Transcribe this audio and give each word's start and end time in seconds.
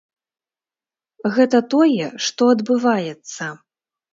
Гэта 1.35 1.57
тое, 1.73 2.07
што 2.29 2.43
адбываецца. 2.55 3.43